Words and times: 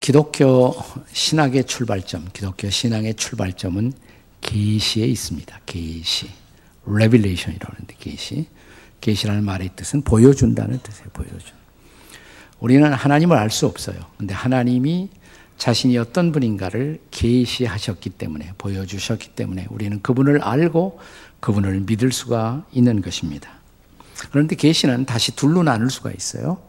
기독교 0.00 0.74
신학의 1.12 1.64
출발점, 1.64 2.26
기독교 2.32 2.70
신앙의 2.70 3.14
출발점은 3.14 3.92
계시에 4.40 5.04
있습니다. 5.04 5.60
계시. 5.66 6.30
revelation이라고 6.86 7.70
하는데 7.70 7.94
계시. 7.98 8.46
계시라는 9.02 9.44
말의 9.44 9.72
뜻은 9.76 10.00
보여준다는 10.00 10.78
뜻이에요. 10.82 11.10
보여준. 11.12 11.52
우리는 12.60 12.90
하나님을 12.90 13.36
알 13.36 13.50
수 13.50 13.66
없어요. 13.66 13.98
근데 14.16 14.32
하나님이 14.32 15.10
자신이 15.58 15.98
어떤 15.98 16.32
분인가를 16.32 17.02
계시하셨기 17.10 18.08
때문에 18.10 18.54
보여주셨기 18.56 19.28
때문에 19.30 19.66
우리는 19.68 20.00
그분을 20.00 20.40
알고 20.42 20.98
그분을 21.40 21.80
믿을 21.80 22.10
수가 22.10 22.64
있는 22.72 23.02
것입니다. 23.02 23.50
그런데 24.30 24.56
계시는 24.56 25.04
다시 25.04 25.36
둘로 25.36 25.62
나눌 25.62 25.90
수가 25.90 26.10
있어요. 26.10 26.62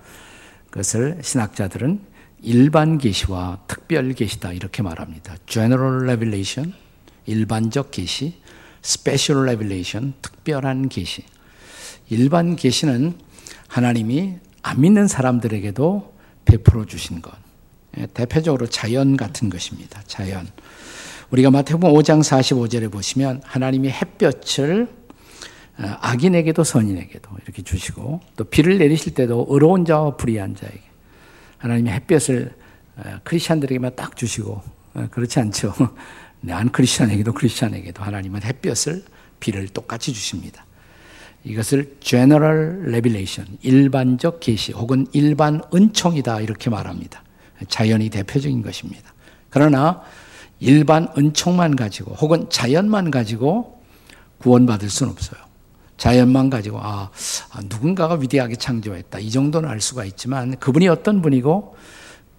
그것을 0.69 1.19
신학자들은 1.23 2.10
일반 2.41 2.97
계시와 2.97 3.59
특별 3.67 4.13
계시다 4.13 4.51
이렇게 4.51 4.81
말합니다. 4.81 5.35
general 5.45 6.03
revelation 6.03 6.73
일반적 7.25 7.91
계시, 7.91 8.35
special 8.83 9.43
revelation 9.43 10.13
특별한 10.21 10.89
계시. 10.89 11.23
일반 12.09 12.55
계시는 12.55 13.13
하나님이 13.67 14.35
안 14.63 14.81
믿는 14.81 15.07
사람들에게도 15.07 16.13
베풀어 16.45 16.85
주신 16.85 17.21
것. 17.21 17.31
예, 17.97 18.07
대표적으로 18.07 18.67
자연 18.67 19.17
같은 19.17 19.49
것입니다. 19.49 20.01
자연. 20.07 20.47
우리가 21.29 21.51
마태복음 21.51 21.89
5장 21.93 22.21
45절에 22.21 22.91
보시면 22.91 23.41
하나님이 23.45 23.89
햇볕을 23.89 24.87
어, 25.79 25.83
악인에게도 26.01 26.63
선인에게도 26.63 27.29
이렇게 27.43 27.61
주시고 27.61 28.19
또 28.35 28.43
비를 28.43 28.77
내리실 28.77 29.13
때도 29.13 29.47
의로운 29.49 29.85
자와 29.85 30.17
불의한 30.17 30.55
자에게 30.55 30.81
하나님이 31.61 31.89
햇볕을 31.91 32.53
어, 32.97 33.19
크리스천들에게만 33.23 33.95
딱 33.95 34.17
주시고 34.17 34.61
어, 34.95 35.07
그렇지 35.11 35.39
않죠. 35.39 35.73
안 36.49 36.71
크리스천에게도 36.71 37.33
크리스천에게도 37.33 38.03
하나님은 38.03 38.43
햇볕을 38.43 39.03
비를 39.39 39.67
똑같이 39.69 40.11
주십니다. 40.11 40.65
이것을 41.43 41.97
general 41.99 42.81
revelation, 42.87 43.57
일반적 43.61 44.39
계시 44.39 44.73
혹은 44.73 45.07
일반 45.11 45.61
은총이다 45.73 46.41
이렇게 46.41 46.69
말합니다. 46.69 47.23
자연이 47.67 48.09
대표적인 48.09 48.61
것입니다. 48.63 49.13
그러나 49.49 50.01
일반 50.59 51.07
은총만 51.17 51.75
가지고 51.75 52.13
혹은 52.15 52.47
자연만 52.49 53.11
가지고 53.11 53.83
구원받을 54.39 54.89
수는 54.89 55.11
없어요. 55.11 55.50
자연만 56.01 56.49
가지고 56.49 56.79
아, 56.79 57.11
아, 57.51 57.61
누군가가 57.65 58.15
위대하게 58.15 58.55
창조했다 58.55 59.19
이 59.19 59.29
정도는 59.29 59.69
알 59.69 59.79
수가 59.81 60.03
있지만 60.05 60.57
그분이 60.57 60.87
어떤 60.87 61.21
분이고 61.21 61.75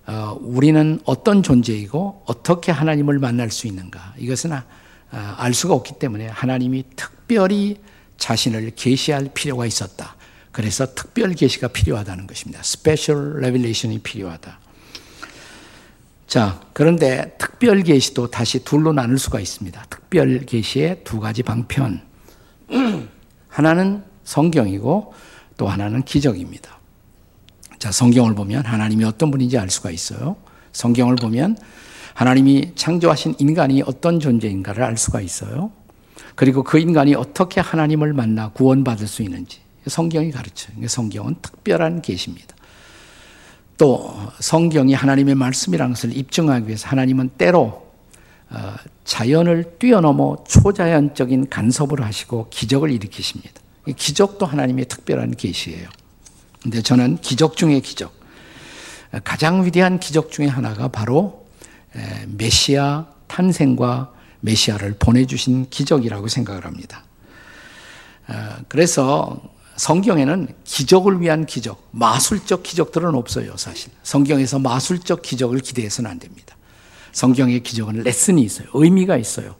어, 0.06 0.38
우리는 0.40 0.98
어떤 1.04 1.44
존재이고 1.44 2.24
어떻게 2.26 2.72
하나님을 2.72 3.20
만날 3.20 3.52
수 3.52 3.68
있는가 3.68 4.14
이것은 4.18 4.52
아, 4.52 4.64
아, 5.12 5.36
알 5.38 5.54
수가 5.54 5.74
없기 5.74 6.00
때문에 6.00 6.26
하나님이 6.26 6.82
특별히 6.96 7.76
자신을 8.18 8.72
계시할 8.74 9.30
필요가 9.32 9.64
있었다. 9.64 10.16
그래서 10.50 10.92
특별 10.96 11.32
계시가 11.32 11.68
필요하다는 11.68 12.26
것입니다. 12.26 12.60
special 12.64 13.38
revelation이 13.42 14.00
필요하다. 14.00 14.58
자, 16.26 16.60
그런데 16.72 17.36
특별 17.38 17.84
계시도 17.84 18.28
다시 18.28 18.64
둘로 18.64 18.92
나눌 18.92 19.20
수가 19.20 19.38
있습니다. 19.38 19.86
특별 19.88 20.40
계시의 20.46 21.04
두 21.04 21.20
가지 21.20 21.44
방편. 21.44 22.02
하나는 23.52 24.02
성경이고 24.24 25.12
또 25.58 25.68
하나는 25.68 26.02
기적입니다. 26.02 26.78
자, 27.78 27.92
성경을 27.92 28.34
보면 28.34 28.64
하나님이 28.64 29.04
어떤 29.04 29.30
분인지 29.30 29.58
알 29.58 29.68
수가 29.68 29.90
있어요. 29.90 30.36
성경을 30.72 31.16
보면 31.16 31.58
하나님이 32.14 32.72
창조하신 32.74 33.36
인간이 33.38 33.82
어떤 33.82 34.20
존재인가를 34.20 34.82
알 34.82 34.96
수가 34.96 35.20
있어요. 35.20 35.70
그리고 36.34 36.62
그 36.62 36.78
인간이 36.78 37.14
어떻게 37.14 37.60
하나님을 37.60 38.14
만나 38.14 38.48
구원받을 38.50 39.06
수 39.06 39.22
있는지 39.22 39.60
성경이 39.86 40.30
가르쳐요. 40.30 40.86
성경은 40.88 41.36
특별한 41.42 42.00
계시입니다. 42.00 42.54
또 43.76 44.14
성경이 44.40 44.94
하나님의 44.94 45.34
말씀이라는 45.34 45.94
것을 45.94 46.16
입증하기 46.16 46.68
위해서 46.68 46.88
하나님은 46.88 47.30
때로 47.36 47.66
어, 47.66 47.91
자연을 49.04 49.76
뛰어넘어 49.78 50.44
초자연적인 50.46 51.48
간섭을 51.48 52.02
하시고 52.02 52.48
기적을 52.50 52.90
일으키십니다. 52.90 53.60
기적도 53.96 54.46
하나님의 54.46 54.86
특별한 54.86 55.36
계시예요. 55.36 55.88
근데 56.62 56.82
저는 56.82 57.18
기적 57.18 57.56
중의 57.56 57.80
기적, 57.80 58.12
가장 59.24 59.64
위대한 59.64 59.98
기적 59.98 60.30
중의 60.30 60.48
하나가 60.48 60.88
바로 60.88 61.46
메시아 62.28 63.06
탄생과 63.26 64.12
메시아를 64.40 64.96
보내주신 64.98 65.68
기적이라고 65.70 66.28
생각을 66.28 66.64
합니다. 66.64 67.04
어, 68.28 68.56
그래서 68.68 69.40
성경에는 69.76 70.48
기적을 70.64 71.20
위한 71.20 71.46
기적, 71.46 71.88
마술적 71.90 72.62
기적들은 72.62 73.14
없어요, 73.14 73.56
사실. 73.56 73.90
성경에서 74.02 74.58
마술적 74.58 75.22
기적을 75.22 75.60
기대해서는 75.60 76.10
안 76.10 76.18
됩니다. 76.18 76.56
성경의 77.12 77.62
기적은 77.62 78.02
레슨이 78.02 78.42
있어요. 78.42 78.68
의미가 78.74 79.16
있어요. 79.16 79.56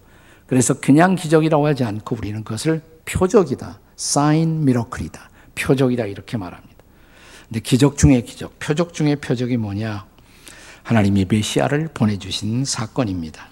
그래서 0.47 0.75
그냥 0.75 1.15
기적이라고 1.15 1.67
하지 1.67 1.85
않고 1.85 2.17
우리는 2.17 2.43
그것을 2.45 2.83
표적이다. 3.05 3.79
사인 3.97 4.65
미러클이다. 4.65 5.31
표적이다 5.55 6.07
이렇게 6.07 6.37
말합니다. 6.37 6.73
근데 7.49 7.61
기적 7.61 7.99
중의 7.99 8.25
기적, 8.25 8.59
표적 8.59 8.95
중의 8.95 9.17
표적이 9.17 9.59
뭐냐? 9.59 10.07
하나님이 10.83 11.27
메시아를 11.29 11.91
보내 11.95 12.19
주신 12.19 12.65
사건입니다. 12.65 13.49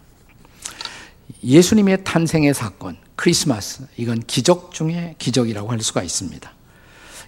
예수님의 1.45 2.05
탄생의 2.05 2.55
사건, 2.55 2.97
크리스마스, 3.17 3.87
이건 3.97 4.21
기적 4.27 4.73
중의 4.73 5.17
기적이라고 5.19 5.71
할 5.71 5.81
수가 5.81 6.03
있습니다. 6.03 6.53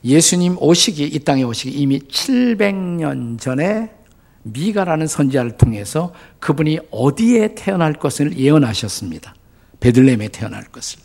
예수님 0.05 0.57
오시기, 0.59 1.05
이 1.05 1.19
땅에 1.21 1.45
오시기 1.45 1.79
이미 1.79 2.01
700년 2.01 3.39
전에 3.39 3.93
미가라는 4.43 5.07
선지자를 5.07 5.57
통해서 5.57 6.13
그분이 6.41 6.79
어디에 6.91 7.55
태어날 7.55 7.93
것을 7.95 8.37
예언하셨습니다. 8.37 9.35
베들레헴에 9.81 10.29
태어날 10.29 10.65
것을. 10.65 11.01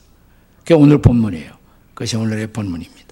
그게 0.60 0.74
오늘 0.74 1.02
본문이에요. 1.02 1.52
그것이 1.94 2.18
오늘의 2.18 2.48
본문입니다. 2.48 3.08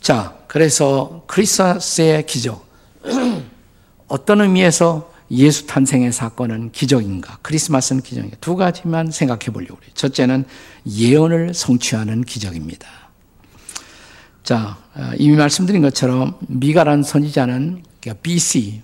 자, 0.00 0.36
그래서 0.48 1.24
크리스마스의 1.26 2.26
기적. 2.26 2.66
어떤 4.08 4.40
의미에서 4.40 5.12
예수 5.30 5.66
탄생의 5.66 6.12
사건은 6.12 6.72
기적인가? 6.72 7.38
크리스마스는 7.42 8.02
기적인가? 8.02 8.36
두 8.40 8.56
가지만 8.56 9.10
생각해 9.10 9.46
보려고 9.52 9.76
그래요. 9.76 9.92
첫째는 9.94 10.44
예언을 10.86 11.54
성취하는 11.54 12.22
기적입니다. 12.22 12.88
자, 14.42 14.78
어, 14.94 15.12
이미 15.16 15.36
말씀드린 15.36 15.82
것처럼 15.82 16.36
미가라는 16.48 17.04
선지자는 17.04 17.84
BC, 18.22 18.82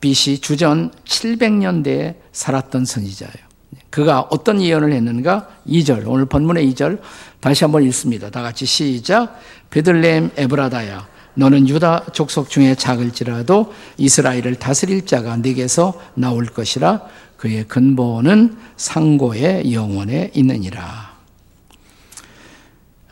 BC 0.00 0.40
주전 0.40 0.90
700년대에 1.04 2.14
살았던 2.32 2.84
선지자예요. 2.84 3.44
그가 3.90 4.26
어떤 4.30 4.60
예언을 4.60 4.92
했는가? 4.92 5.48
2절, 5.68 6.04
오늘 6.06 6.26
본문의 6.26 6.68
2절 6.72 7.00
다시 7.40 7.64
한번 7.64 7.84
읽습니다. 7.84 8.30
다 8.30 8.42
같이 8.42 8.66
시작. 8.66 9.38
베들레헴 9.70 10.32
에브라다야, 10.36 11.06
너는 11.34 11.68
유다 11.68 12.06
족속 12.12 12.48
중에 12.48 12.74
작을지라도 12.74 13.72
이스라엘을 13.98 14.56
다스릴 14.56 15.06
자가 15.06 15.36
네게서 15.36 16.00
나올 16.14 16.46
것이라 16.46 17.02
그의 17.36 17.64
근본은 17.64 18.56
상고의 18.76 19.72
영원에 19.72 20.30
있느니라. 20.34 21.14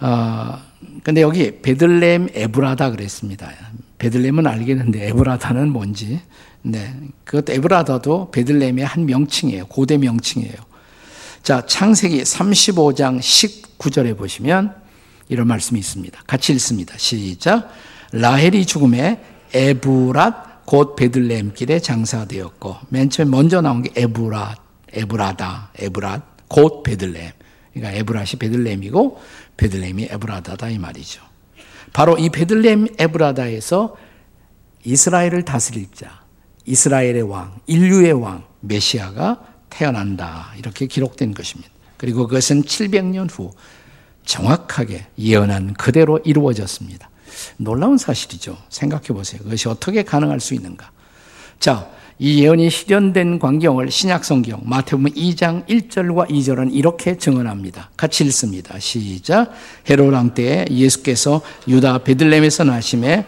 아, 0.00 0.62
근데 1.02 1.20
여기 1.20 1.60
베들레헴 1.62 2.30
에브라다 2.34 2.90
그랬습니다. 2.90 3.50
베들레헴은 3.98 4.46
알겠는데 4.46 5.08
에브라다는 5.08 5.70
뭔지. 5.70 6.20
네. 6.62 6.94
그것 7.24 7.48
에브라다도 7.50 8.30
베들레헴의 8.30 8.84
한 8.84 9.06
명칭이에요. 9.06 9.66
고대 9.66 9.98
명칭이에요. 9.98 10.54
자, 11.42 11.66
창세기 11.66 12.22
35장 12.22 13.18
19절에 13.18 14.16
보시면 14.16 14.74
이런 15.28 15.48
말씀이 15.48 15.80
있습니다. 15.80 16.22
같이 16.26 16.52
읽습니다. 16.52 16.94
시작. 16.98 17.72
라헬이 18.12 18.64
죽음에 18.64 19.20
에브랏 19.52 20.64
곧 20.66 20.94
베들레헴 20.94 21.54
길에 21.54 21.80
장사되었고 21.80 22.76
맨 22.90 23.10
처음 23.10 23.30
먼저 23.30 23.60
나온 23.60 23.82
게 23.82 23.90
에브랏, 23.90 24.54
에브라다, 24.92 25.72
에브랏 25.76 26.22
곧 26.48 26.82
베들레헴. 26.82 27.32
그러니까 27.72 28.04
에브랏이 28.04 28.38
베들레헴이고 28.38 29.20
베들레헴이 29.56 30.08
에브라다다 30.10 30.70
이 30.70 30.78
말이죠. 30.78 31.22
바로 31.92 32.16
이 32.18 32.30
베들레헴 32.30 32.94
에브라다에서 32.98 33.96
이스라엘을 34.84 35.44
다스릴 35.44 35.88
자, 35.92 36.22
이스라엘의 36.64 37.22
왕, 37.22 37.60
인류의 37.66 38.12
왕, 38.12 38.44
메시아가 38.60 39.44
태어난다. 39.70 40.52
이렇게 40.58 40.86
기록된 40.86 41.34
것입니다. 41.34 41.70
그리고 41.96 42.26
그것은 42.26 42.62
700년 42.62 43.28
후 43.30 43.52
정확하게 44.24 45.06
예언한 45.18 45.74
그대로 45.74 46.18
이루어졌습니다. 46.24 47.10
놀라운 47.56 47.96
사실이죠. 47.96 48.56
생각해 48.68 49.08
보세요. 49.08 49.42
그것이 49.42 49.68
어떻게 49.68 50.02
가능할 50.02 50.40
수 50.40 50.54
있는가? 50.54 50.90
자, 51.62 51.88
이 52.18 52.42
예언이 52.42 52.70
실현된 52.70 53.38
광경을 53.38 53.88
신약 53.88 54.24
성경 54.24 54.58
마태복음 54.64 55.10
2장 55.10 55.64
1절과 55.68 56.28
2절은 56.28 56.74
이렇게 56.74 57.16
증언합니다. 57.16 57.90
같이 57.96 58.24
읽습니다. 58.24 58.80
시작. 58.80 59.52
헤롯 59.88 60.12
왕 60.12 60.34
때에 60.34 60.64
예수께서 60.68 61.40
유다 61.68 61.98
베들레헴에서 61.98 62.64
나심에 62.64 63.26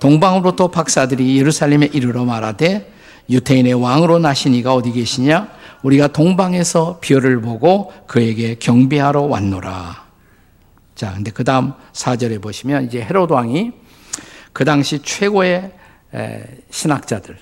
동방으로부터 0.00 0.68
박사들이 0.70 1.36
예루살렘에 1.36 1.90
이르러 1.92 2.24
말하되 2.24 2.90
유태인의 3.28 3.74
왕으로 3.74 4.20
나신 4.20 4.54
이가 4.54 4.72
어디 4.72 4.92
계시냐? 4.92 5.50
우리가 5.82 6.08
동방에서 6.08 7.00
별을 7.02 7.42
보고 7.42 7.92
그에게 8.06 8.54
경배하러 8.54 9.20
왔노라. 9.24 10.06
자, 10.94 11.12
근데 11.12 11.30
그 11.30 11.44
다음 11.44 11.74
4절에 11.92 12.40
보시면 12.40 12.86
이제 12.86 13.02
헤롯 13.02 13.30
왕이 13.30 13.72
그 14.54 14.64
당시 14.64 14.98
최고의 15.02 15.72
신학자들, 16.70 17.36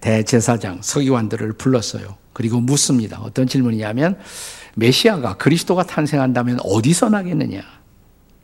대제사장, 0.00 0.78
서기관들을 0.82 1.54
불렀어요. 1.54 2.16
그리고 2.32 2.60
묻습니다. 2.60 3.20
어떤 3.20 3.46
질문이냐면 3.46 4.18
메시아가 4.74 5.36
그리스도가 5.36 5.84
탄생한다면 5.84 6.58
어디서 6.62 7.10
나겠느냐? 7.10 7.62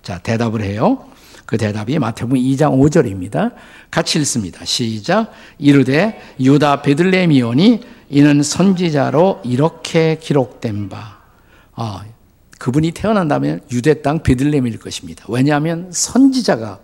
자, 0.03 0.19
대답을 0.19 0.63
해요. 0.63 1.09
그 1.47 1.57
대답이 1.57 1.99
마태복음 1.99 2.37
2장 2.37 2.79
5절입니다. 2.79 3.55
같이 3.91 4.19
읽습니다. 4.19 4.65
시작. 4.67 5.33
이르되 5.59 6.21
유다 6.39 6.83
베들레헴이오니 6.83 7.81
이는 8.11 8.43
선지자로 8.43 9.41
이렇게 9.45 10.19
기록된 10.21 10.91
바. 10.91 11.19
아, 11.75 12.05
그분이 12.59 12.91
태어난다면 12.91 13.63
유대 13.73 14.03
땅 14.03 14.23
베들레헴일 14.23 14.79
것입니다. 14.79 15.25
왜냐하면 15.29 15.89
선지자가 15.91 16.81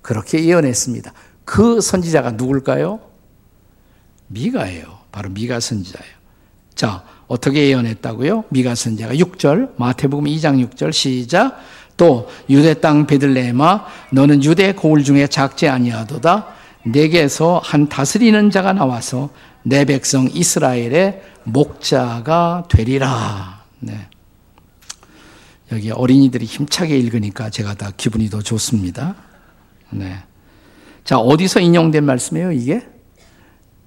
그렇게 0.00 0.44
예언했습니다. 0.44 1.12
그 1.44 1.80
선지자가 1.80 2.32
누굴까요? 2.32 3.00
미가예요. 4.28 4.98
바로 5.12 5.30
미가 5.30 5.60
선지자예요. 5.60 6.16
자, 6.74 7.04
어떻게 7.26 7.68
예언했다고요? 7.68 8.44
미가 8.50 8.74
선지자가 8.74 9.14
6절, 9.14 9.78
마태복음 9.78 10.26
2장 10.26 10.68
6절 10.68 10.92
시작. 10.92 11.58
또 11.96 12.28
유대 12.50 12.74
땅 12.74 13.06
베들레헴아 13.06 13.86
너는 14.12 14.44
유대 14.44 14.72
고을 14.74 15.02
중에 15.02 15.26
작지 15.28 15.66
아니하도다 15.66 16.46
내게서 16.84 17.60
한 17.64 17.88
다스리는 17.88 18.50
자가 18.50 18.74
나와서 18.74 19.30
내 19.62 19.84
백성 19.84 20.28
이스라엘의 20.32 21.22
목자가 21.44 22.64
되리라. 22.68 23.64
네. 23.80 24.08
여기 25.72 25.90
어린이들이 25.90 26.44
힘차게 26.44 26.96
읽으니까 26.98 27.50
제가 27.50 27.74
다 27.74 27.90
기분이 27.96 28.30
더 28.30 28.40
좋습니다. 28.40 29.16
네. 29.90 30.18
자, 31.04 31.18
어디서 31.18 31.60
인용된 31.60 32.04
말씀이에요, 32.04 32.52
이게? 32.52 32.86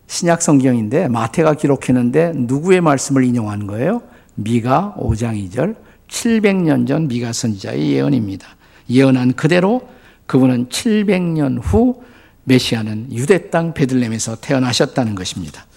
신약 0.10 0.42
성경인데 0.42 1.08
마태가 1.08 1.54
기록했는데 1.54 2.34
누구의 2.36 2.82
말씀을 2.82 3.24
인용한 3.24 3.68
거예요? 3.68 4.02
미가 4.34 4.96
5장 4.98 5.52
2절 5.52 5.76
700년 6.10 6.88
전 6.88 7.08
미가 7.08 7.32
선지자의 7.32 7.92
예언입니다. 7.92 8.48
예언한 8.90 9.34
그대로 9.34 9.88
그분은 10.26 10.70
700년 10.70 11.60
후 11.62 12.02
메시아는 12.46 13.14
유대 13.14 13.52
땅 13.52 13.76
베들렘에서 13.76 14.38
태어나셨다는 14.38 15.14
것입니다. 15.14 15.68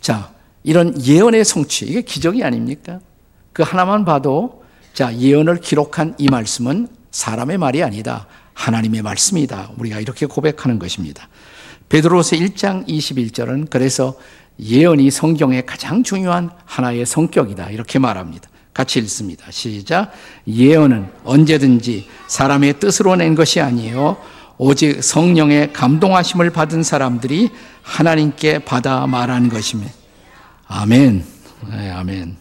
자, 0.00 0.30
이런 0.64 0.98
예언의 1.04 1.44
성취, 1.44 1.84
이게 1.84 2.00
기적이 2.00 2.44
아닙니까? 2.44 3.00
그 3.52 3.62
하나만 3.62 4.06
봐도 4.06 4.64
자, 4.94 5.14
예언을 5.14 5.60
기록한 5.60 6.14
이 6.16 6.30
말씀은 6.30 6.88
사람의 7.10 7.58
말이 7.58 7.82
아니다. 7.82 8.26
하나님의 8.54 9.02
말씀이다. 9.02 9.72
우리가 9.76 10.00
이렇게 10.00 10.24
고백하는 10.24 10.78
것입니다. 10.78 11.28
베드로서 11.88 12.36
1장 12.36 12.86
21절은 12.88 13.70
그래서 13.70 14.14
예언이 14.58 15.10
성경의 15.10 15.66
가장 15.66 16.02
중요한 16.02 16.50
하나의 16.64 17.06
성격이다. 17.06 17.70
이렇게 17.70 17.98
말합니다. 17.98 18.48
같이 18.72 18.98
읽습니다. 19.00 19.50
시작. 19.50 20.12
예언은 20.46 21.08
언제든지 21.24 22.08
사람의 22.26 22.78
뜻으로 22.78 23.16
낸 23.16 23.34
것이 23.34 23.60
아니에요. 23.60 24.16
오직 24.58 25.02
성령의 25.02 25.72
감동하심을 25.72 26.50
받은 26.50 26.82
사람들이 26.82 27.50
하나님께 27.82 28.60
받아 28.60 29.06
말하는 29.06 29.48
것입니다. 29.48 29.92
아멘. 30.66 31.24
네, 31.70 31.90
아멘. 31.90 32.36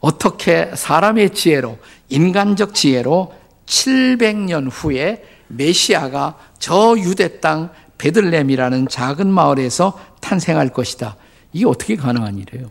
어떻게 0.00 0.70
사람의 0.74 1.34
지혜로, 1.34 1.78
인간적 2.08 2.74
지혜로 2.74 3.32
700년 3.66 4.68
후에 4.70 5.24
메시아가 5.48 6.38
저 6.58 6.96
유대 6.98 7.40
땅 7.40 7.70
베들렘이라는 7.98 8.88
작은 8.88 9.28
마을에서 9.28 9.98
탄생할 10.20 10.70
것이다. 10.70 11.16
이게 11.52 11.66
어떻게 11.66 11.96
가능한 11.96 12.38
일이에요? 12.38 12.70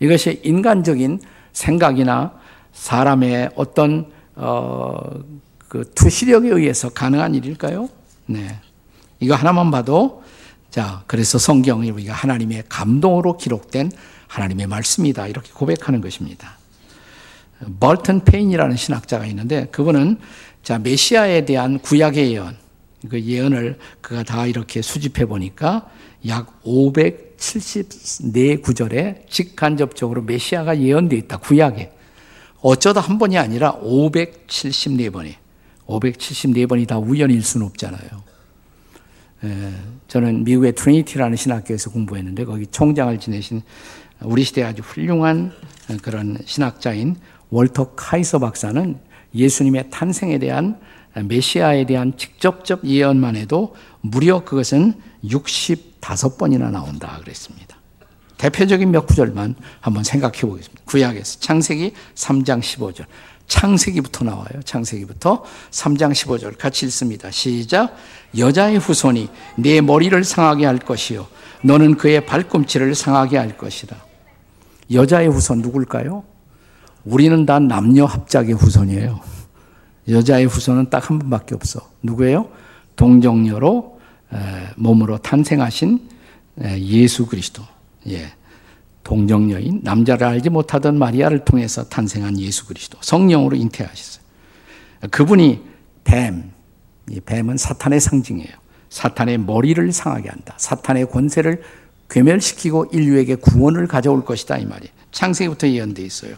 이것이 0.00 0.40
인간적인 0.44 1.20
생각이나 1.52 2.32
사람의 2.72 3.50
어떤 3.56 4.10
어, 4.34 4.98
그 5.68 5.90
투시력에 5.94 6.48
의해서 6.48 6.90
가능한 6.90 7.34
일일까요? 7.34 7.88
네. 8.26 8.60
이거 9.20 9.34
하나만 9.34 9.70
봐도 9.70 10.22
자, 10.70 11.02
그래서 11.06 11.38
성경이 11.38 11.90
우리가 11.90 12.12
하나님의 12.12 12.64
감동으로 12.68 13.38
기록된 13.38 13.90
하나님의 14.26 14.66
말씀이다. 14.66 15.26
이렇게 15.26 15.50
고백하는 15.52 16.00
것입니다. 16.00 16.58
벌턴 17.80 18.20
페인이라는 18.20 18.76
신학자가 18.76 19.24
있는데 19.26 19.66
그분은 19.66 20.18
자, 20.62 20.78
메시아에 20.78 21.46
대한 21.46 21.78
구약의 21.78 22.32
예언, 22.32 22.56
그 23.08 23.20
예언을 23.20 23.78
그가 24.00 24.22
다 24.22 24.46
이렇게 24.46 24.82
수집해 24.82 25.26
보니까 25.26 25.90
약 26.26 26.60
574 26.64 28.62
구절에 28.62 29.26
직간접적으로 29.28 30.22
메시아가 30.22 30.80
예언되어 30.80 31.18
있다. 31.20 31.38
구약에. 31.38 31.92
어쩌다 32.60 33.00
한 33.00 33.18
번이 33.18 33.38
아니라 33.38 33.78
574번이. 33.80 35.34
574번이 35.86 36.86
다 36.86 36.98
우연일 36.98 37.42
수는 37.42 37.66
없잖아요. 37.66 38.08
에, 39.44 39.72
저는 40.08 40.44
미국의 40.44 40.74
트리니티라는 40.74 41.36
신학교에서 41.36 41.90
공부했는데 41.90 42.44
거기 42.44 42.66
총장을 42.66 43.18
지내신 43.18 43.62
우리 44.22 44.42
시대 44.42 44.62
아주 44.62 44.82
훌륭한 44.82 45.52
그런 46.02 46.38
신학자인 46.44 47.16
월터 47.50 47.94
카이서 47.94 48.38
박사는 48.38 48.98
예수님의 49.34 49.90
탄생에 49.90 50.38
대한 50.38 50.80
메시아에 51.22 51.86
대한 51.86 52.16
직접적 52.16 52.84
예언만 52.84 53.36
해도 53.36 53.74
무려 54.00 54.44
그것은 54.44 54.94
65번이나 55.24 56.70
나온다 56.70 57.18
그랬습니다. 57.22 57.76
대표적인 58.38 58.90
몇 58.90 59.06
구절만 59.06 59.54
한번 59.80 60.04
생각해 60.04 60.40
보겠습니다. 60.40 60.82
구약에서 60.84 61.40
창세기 61.40 61.92
3장 62.14 62.60
15절. 62.60 63.06
창세기부터 63.46 64.24
나와요. 64.24 64.60
창세기부터 64.64 65.44
3장 65.70 66.12
15절 66.12 66.58
같이 66.58 66.86
읽습니다. 66.86 67.30
시작. 67.30 67.96
여자의 68.36 68.78
후손이 68.78 69.28
내 69.56 69.80
머리를 69.80 70.22
상하게 70.24 70.66
할 70.66 70.78
것이요. 70.78 71.26
너는 71.62 71.96
그의 71.96 72.26
발꿈치를 72.26 72.94
상하게 72.94 73.38
할 73.38 73.56
것이다. 73.56 73.96
여자의 74.92 75.28
후손 75.28 75.62
누굴까요? 75.62 76.24
우리는 77.04 77.46
다 77.46 77.58
남녀 77.58 78.04
합작의 78.04 78.54
후손이에요. 78.54 79.20
여자의 80.08 80.46
후손은 80.46 80.90
딱 80.90 81.10
한 81.10 81.18
분밖에 81.18 81.54
없어. 81.54 81.80
누구예요? 82.02 82.48
동정녀로 82.96 84.00
몸으로 84.76 85.18
탄생하신 85.18 86.08
예수 86.78 87.26
그리스도. 87.26 87.62
예. 88.08 88.32
동정녀인 89.04 89.80
남자를 89.84 90.26
알지 90.26 90.50
못하던 90.50 90.98
마리아를 90.98 91.44
통해서 91.44 91.84
탄생한 91.84 92.38
예수 92.40 92.66
그리스도. 92.66 92.98
성령으로 93.00 93.56
잉태하셨어요. 93.56 94.24
그분이 95.10 95.62
뱀. 96.04 96.50
이 97.08 97.20
뱀은 97.20 97.56
사탄의 97.56 98.00
상징이에요. 98.00 98.50
사탄의 98.88 99.38
머리를 99.38 99.92
상하게 99.92 100.28
한다. 100.28 100.54
사탄의 100.56 101.08
권세를 101.10 101.62
괴멸시키고 102.08 102.86
인류에게 102.92 103.36
구원을 103.36 103.86
가져올 103.86 104.24
것이다. 104.24 104.58
이 104.58 104.66
말이 104.66 104.88
창세기부터 105.12 105.68
예언되어 105.68 106.04
있어요. 106.04 106.36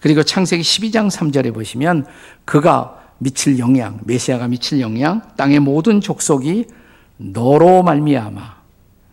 그리고 0.00 0.22
창세기 0.22 0.62
12장 0.62 1.10
3절에 1.10 1.54
보시면 1.54 2.06
그가 2.44 3.00
미칠 3.18 3.58
영향, 3.58 4.00
메시아가 4.04 4.48
미칠 4.48 4.80
영향, 4.80 5.22
땅의 5.36 5.60
모든 5.60 6.00
족속이 6.00 6.66
너로 7.18 7.84
말미암아, 7.84 8.56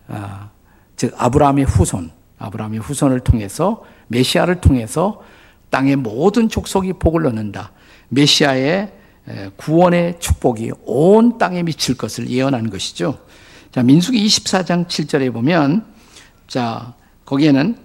아, 0.08 0.50
즉 0.96 1.14
아브라함의 1.16 1.64
후손, 1.64 2.10
아브라함의 2.38 2.80
후손을 2.80 3.20
통해서 3.20 3.84
메시아를 4.08 4.60
통해서 4.60 5.22
땅의 5.70 5.96
모든 5.96 6.48
족속이 6.48 6.94
복을 6.94 7.26
얻는다. 7.26 7.70
메시아의 8.08 8.92
구원의 9.56 10.18
축복이 10.18 10.72
온 10.84 11.38
땅에 11.38 11.62
미칠 11.62 11.96
것을 11.96 12.28
예언한 12.28 12.70
것이죠. 12.70 13.18
자, 13.72 13.84
민수기 13.84 14.26
24장 14.26 14.86
7절에 14.86 15.32
보면 15.32 15.86
자, 16.48 16.94
거기에는 17.24 17.76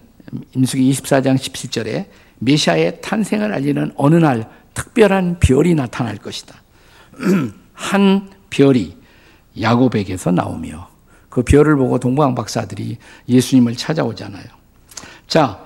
민수기 0.55 0.91
24장 0.91 1.37
17절에 1.37 2.07
메시아의 2.39 3.01
탄생을 3.01 3.53
알리는 3.53 3.93
어느 3.95 4.15
날 4.15 4.49
특별한 4.73 5.39
별이 5.39 5.75
나타날 5.75 6.17
것이다. 6.17 6.55
한 7.73 8.29
별이 8.49 8.97
야곱에게서 9.61 10.31
나오며 10.31 10.89
그 11.29 11.43
별을 11.43 11.75
보고 11.75 11.99
동방 11.99 12.33
박사들이 12.33 12.97
예수님을 13.29 13.75
찾아오잖아요. 13.75 14.45
자, 15.27 15.63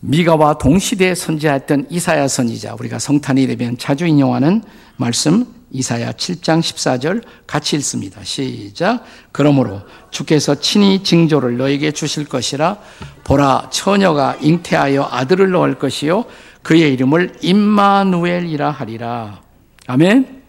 미가와 0.00 0.58
동시대에 0.58 1.14
선지했던 1.14 1.88
이사야 1.90 2.28
선지자 2.28 2.76
우리가 2.78 2.98
성탄이 2.98 3.46
되면 3.48 3.76
자주 3.76 4.06
인용하는 4.06 4.62
말씀 4.96 5.46
이사야 5.72 6.12
7장 6.12 6.60
14절 6.60 7.22
같이 7.46 7.76
읽습니다. 7.76 8.22
시작. 8.24 9.04
그러므로 9.30 9.82
주께서 10.10 10.56
친히 10.56 11.02
징조를 11.02 11.56
너에게 11.56 11.92
주실 11.92 12.24
것이라 12.24 12.78
보라 13.24 13.68
처녀가 13.70 14.36
잉태하여 14.40 15.08
아들을 15.10 15.50
낳을 15.50 15.78
것이요 15.78 16.24
그의 16.62 16.92
이름을 16.94 17.38
임마누엘이라 17.40 18.70
하리라. 18.70 19.40
아멘. 19.86 20.42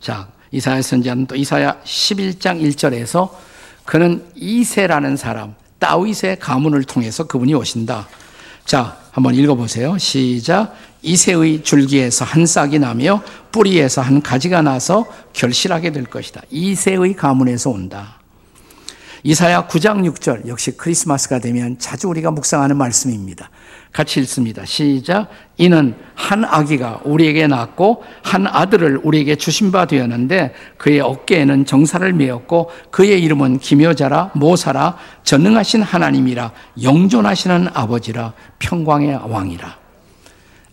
자, 0.00 0.28
이사야 0.50 0.82
선지자는 0.82 1.26
또 1.26 1.34
이사야 1.34 1.80
11장 1.84 2.60
1절에서 2.62 3.30
그는 3.84 4.24
이세라는 4.36 5.16
사람 5.16 5.54
다윗의 5.78 6.38
가문을 6.38 6.84
통해서 6.84 7.26
그분이 7.26 7.54
오신다. 7.54 8.06
자, 8.64 8.96
한번 9.10 9.34
읽어 9.34 9.54
보세요. 9.54 9.98
시작. 9.98 10.74
이새의 11.02 11.62
줄기에서 11.62 12.24
한 12.24 12.46
싹이 12.46 12.78
나며 12.78 13.22
뿌리에서 13.50 14.00
한 14.00 14.22
가지가 14.22 14.62
나서 14.62 15.06
결실하게 15.32 15.92
될 15.92 16.04
것이다. 16.04 16.42
이새의 16.50 17.14
가문에서 17.14 17.70
온다. 17.70 18.22
이사야 19.24 19.68
9장 19.68 20.10
6절 20.10 20.48
역시 20.48 20.76
크리스마스가 20.76 21.38
되면 21.38 21.78
자주 21.78 22.08
우리가 22.08 22.32
묵상하는 22.32 22.76
말씀입니다. 22.76 23.50
같이 23.92 24.18
읽습니다. 24.20 24.64
시작. 24.64 25.28
이는 25.58 25.94
한 26.14 26.44
아기가 26.44 27.00
우리에게 27.04 27.46
낳고 27.46 28.02
한 28.24 28.48
아들을 28.48 29.00
우리에게 29.04 29.36
주신 29.36 29.70
바 29.70 29.86
되었는데 29.86 30.54
그의 30.76 31.00
어깨에는 31.00 31.66
정사를 31.66 32.12
메었고 32.12 32.70
그의 32.90 33.22
이름은 33.22 33.60
기묘자라 33.60 34.32
모사라 34.34 34.96
전능하신 35.22 35.82
하나님이라 35.82 36.52
영존하시는 36.82 37.68
아버지라 37.74 38.32
평광의 38.58 39.20
왕이라. 39.28 39.81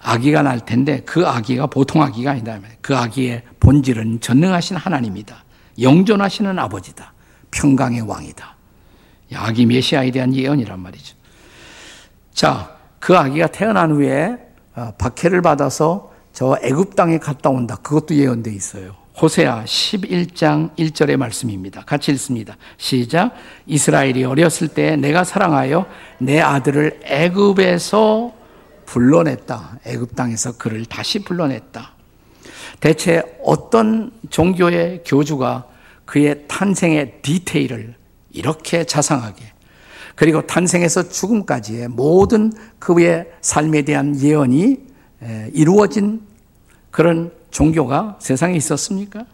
아기가 0.09 0.41
날 0.41 0.65
텐데 0.65 1.01
그 1.05 1.27
아기가 1.27 1.67
보통 1.67 2.01
아기가 2.01 2.31
아니다. 2.31 2.59
그 2.81 2.97
아기의 2.97 3.43
본질은 3.59 4.21
전능하신 4.21 4.75
하나님이다. 4.75 5.43
영존하시는 5.79 6.57
아버지다. 6.57 7.13
평강의 7.51 8.01
왕이다. 8.01 8.55
아기 9.35 9.67
메시아에 9.67 10.09
대한 10.09 10.33
예언이란 10.33 10.79
말이죠. 10.79 11.15
자, 12.33 12.75
그 12.99 13.15
아기가 13.15 13.47
태어난 13.47 13.91
후에 13.91 14.37
어, 14.75 14.93
박해를 14.97 15.41
받아서 15.43 16.11
저 16.33 16.57
애굽 16.63 16.95
땅에 16.95 17.19
갔다 17.19 17.49
온다. 17.49 17.75
그것도 17.75 18.15
예언돼 18.15 18.51
있어요. 18.51 18.95
호세아 19.21 19.65
11장 19.65 20.75
1절의 20.75 21.17
말씀입니다. 21.17 21.83
같이 21.85 22.11
읽습니다. 22.13 22.55
시작. 22.77 23.33
이스라엘이 23.67 24.23
어렸을 24.23 24.69
때 24.69 24.95
내가 24.95 25.23
사랑하여 25.23 25.85
내 26.19 26.39
아들을 26.39 27.01
애굽에서 27.03 28.38
불러냈다. 28.89 29.81
애굽 29.85 30.15
땅에서 30.15 30.57
그를 30.57 30.83
다시 30.85 31.19
불러냈다. 31.19 31.91
대체 32.79 33.21
어떤 33.43 34.11
종교의 34.31 35.03
교주가 35.05 35.67
그의 36.05 36.45
탄생의 36.47 37.19
디테일을 37.21 37.93
이렇게 38.31 38.83
자상하게 38.83 39.43
그리고 40.15 40.41
탄생에서 40.45 41.07
죽음까지의 41.09 41.89
모든 41.89 42.51
그의 42.79 43.27
삶에 43.41 43.83
대한 43.83 44.19
예언이 44.19 44.79
이루어진 45.53 46.23
그런 46.89 47.31
종교가 47.51 48.17
세상에 48.19 48.55
있었습니까? 48.55 49.25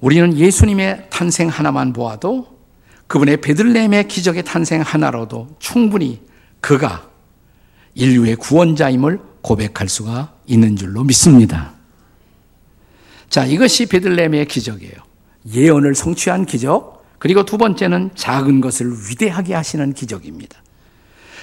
우리는 0.00 0.36
예수님의 0.36 1.06
탄생 1.08 1.48
하나만 1.48 1.94
보아도 1.94 2.58
그분의 3.06 3.38
베들레헴의 3.38 4.08
기적의 4.08 4.44
탄생 4.44 4.82
하나로도 4.82 5.56
충분히 5.58 6.20
그가 6.60 7.13
인류의 7.94 8.36
구원자임을 8.36 9.20
고백할 9.42 9.88
수가 9.88 10.32
있는 10.46 10.76
줄로 10.76 11.04
믿습니다. 11.04 11.72
자, 13.28 13.44
이것이 13.44 13.86
베들레헴의 13.86 14.46
기적이에요. 14.46 14.94
예언을 15.52 15.94
성취한 15.94 16.46
기적, 16.46 17.04
그리고 17.18 17.44
두 17.44 17.58
번째는 17.58 18.10
작은 18.14 18.60
것을 18.60 18.92
위대하게 19.08 19.54
하시는 19.54 19.92
기적입니다. 19.92 20.62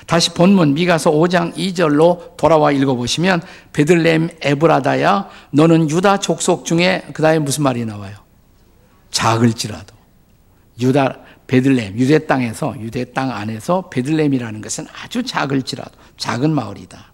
다시 0.08 0.34
본문 0.34 0.74
미가서 0.74 1.12
5장 1.12 1.55
2절로 1.55 2.36
돌아와 2.38 2.72
읽어보시면 2.72 3.41
베들레헴 3.74 4.29
에브라다야 4.41 5.29
너는 5.51 5.89
유다 5.89 6.20
족속 6.20 6.65
중에 6.65 7.03
그 7.13 7.22
다음에 7.22 7.39
무슨 7.39 7.63
말이 7.63 7.86
나와요? 7.86 8.15
작을지라도 9.12 9.96
유다 10.79 11.20
베들레헴 11.51 12.00
유대 12.00 12.17
땅에서 12.17 12.79
유대 12.79 13.03
땅 13.03 13.29
안에서 13.29 13.89
베들레헴이라는 13.89 14.62
것은 14.62 14.86
아주 15.03 15.22
작을지라도 15.22 15.91
작은 16.15 16.50
마을이다. 16.50 17.12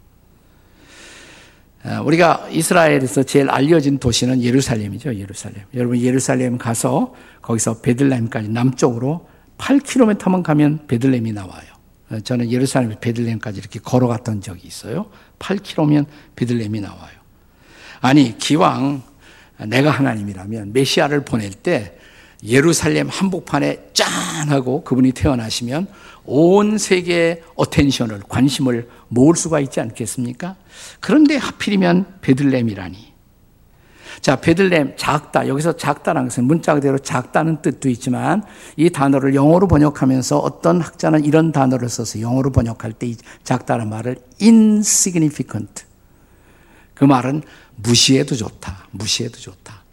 어, 1.84 2.02
우리가 2.04 2.48
이스라엘에서 2.52 3.24
제일 3.24 3.50
알려진 3.50 3.98
도시는 3.98 4.44
예루살렘이죠. 4.44 5.16
예루살렘. 5.16 5.64
여러분 5.74 6.00
예루살렘 6.00 6.60
가서 6.60 7.16
거기서 7.42 7.82
베들레헴까지 7.82 8.50
남쪽으로 8.50 9.28
8km만 9.58 10.44
가면 10.44 10.86
베들레헴이 10.86 11.32
나와요. 11.32 11.66
어, 12.12 12.20
저는 12.20 12.52
예루살렘 12.52 12.94
베들레헴까지 13.02 13.58
이렇게 13.58 13.80
걸어갔던 13.80 14.42
적이 14.42 14.68
있어요. 14.68 15.10
8km면 15.40 16.06
베들레헴이 16.36 16.80
나와요. 16.82 17.18
아니 18.02 18.38
기왕 18.38 19.02
내가 19.66 19.90
하나님이라면 19.90 20.74
메시아를 20.74 21.26
보낼 21.26 21.50
때 21.50 21.98
예루살렘 22.44 23.10
한복판에 23.10 23.90
짠 23.94 24.08
하고 24.50 24.84
그분이 24.84 25.12
태어나시면 25.12 25.88
온 26.26 26.78
세계의 26.78 27.42
attention을 27.56 28.22
관심을 28.28 28.90
모을 29.08 29.36
수가 29.36 29.60
있지 29.60 29.80
않겠습니까? 29.80 30.56
그런데 31.00 31.38
하필이면 31.38 32.20
베들렘이라니. 32.22 33.14
자, 34.22 34.36
베들렘 34.36 34.96
작다. 34.98 35.48
여기서 35.48 35.78
작다라는 35.78 36.30
것은 36.30 36.46
문자 36.46 36.74
그대로 36.74 36.98
작다는 36.98 37.62
뜻도 37.62 37.88
있지만 37.90 38.44
이 38.76 38.90
단어를 38.90 39.36
영어로 39.36 39.68
번역하면서 39.68 40.40
어떤 40.40 40.82
학자는 40.82 41.24
이런 41.24 41.52
단어를 41.52 41.88
써서 41.88 42.20
영어로 42.20 42.52
번역할 42.52 42.94
때 42.94 43.08
이 43.08 43.16
작다는 43.44 43.90
말을 43.90 44.18
insignificant. 44.42 45.84
그 46.94 47.06
말은 47.06 47.44
무시해도 47.76 48.36
좋다. 48.36 48.88
무시해도 48.92 49.38
좋다. 49.38 49.84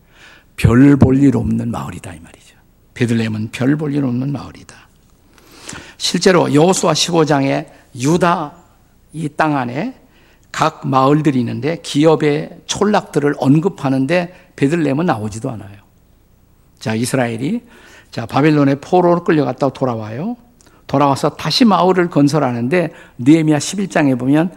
별 0.56 0.96
볼 0.96 1.22
일 1.22 1.36
없는 1.36 1.70
마을이다 1.70 2.14
이 2.14 2.20
말이죠. 2.20 2.56
베들렘은 2.94 3.50
별 3.50 3.76
볼 3.76 3.94
일 3.94 4.04
없는 4.04 4.32
마을이다. 4.32 4.74
실제로 5.96 6.52
여호수아 6.52 6.92
15장에 6.92 7.66
유다 7.96 8.52
이 9.12 9.28
땅 9.28 9.56
안에 9.56 10.00
각 10.52 10.86
마을들이 10.86 11.40
있는데 11.40 11.78
기업의 11.82 12.60
촌락들을 12.66 13.34
언급하는데 13.38 14.50
베들레헴은 14.56 15.06
나오지도 15.06 15.50
않아요. 15.50 15.78
자, 16.78 16.94
이스라엘이 16.94 17.62
자, 18.10 18.26
바벨론의 18.26 18.76
포로로 18.80 19.24
끌려갔다 19.24 19.70
돌아와요. 19.70 20.36
돌아와서 20.86 21.30
다시 21.30 21.64
마을을 21.64 22.10
건설하는데 22.10 22.90
느헤미야 23.18 23.58
11장에 23.58 24.16
보면 24.18 24.52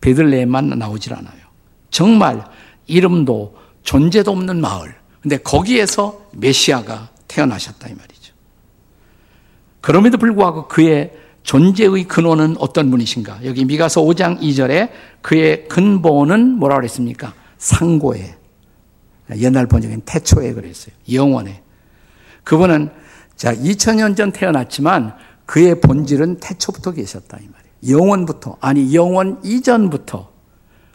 베들레헴만 0.00 0.78
나오질 0.78 1.12
않아요. 1.12 1.44
정말 1.90 2.44
이름도 2.86 3.56
존재도 3.82 4.30
없는 4.30 4.60
마을. 4.60 4.94
근데 5.24 5.38
거기에서 5.38 6.20
메시아가 6.32 7.08
태어나셨다 7.28 7.88
이 7.88 7.94
말이죠. 7.94 8.34
그럼에도 9.80 10.18
불구하고 10.18 10.68
그의 10.68 11.14
존재의 11.44 12.04
근원은 12.04 12.56
어떤 12.58 12.90
분이신가? 12.90 13.46
여기 13.46 13.64
미가서 13.64 14.02
5장 14.02 14.38
2절에 14.40 14.90
그의 15.22 15.66
근본은 15.68 16.58
뭐라 16.58 16.76
그랬습니까? 16.76 17.32
상고에. 17.56 18.36
옛날 19.38 19.66
번역엔 19.66 20.02
태초에 20.04 20.52
그랬어요. 20.52 20.94
영원에. 21.10 21.62
그분은 22.44 22.90
자, 23.34 23.54
2000년 23.54 24.18
전 24.18 24.30
태어났지만 24.30 25.14
그의 25.46 25.80
본질은 25.80 26.40
태초부터 26.40 26.92
계셨다 26.92 27.38
이 27.38 27.48
말이에요. 27.48 27.98
영원부터 27.98 28.58
아니 28.60 28.94
영원 28.94 29.40
이전부터 29.42 30.30